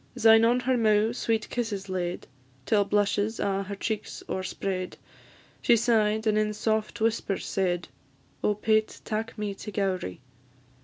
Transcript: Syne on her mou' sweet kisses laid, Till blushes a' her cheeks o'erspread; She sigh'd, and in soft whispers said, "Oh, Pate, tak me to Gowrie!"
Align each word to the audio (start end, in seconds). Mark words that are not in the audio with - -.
Syne 0.15 0.43
on 0.45 0.61
her 0.61 0.77
mou' 0.77 1.13
sweet 1.13 1.47
kisses 1.51 1.87
laid, 1.87 2.25
Till 2.65 2.83
blushes 2.83 3.39
a' 3.39 3.61
her 3.61 3.75
cheeks 3.75 4.23
o'erspread; 4.27 4.97
She 5.61 5.77
sigh'd, 5.77 6.25
and 6.25 6.39
in 6.39 6.53
soft 6.53 6.99
whispers 7.01 7.45
said, 7.45 7.87
"Oh, 8.43 8.55
Pate, 8.55 8.99
tak 9.05 9.37
me 9.37 9.53
to 9.53 9.71
Gowrie!" 9.71 10.19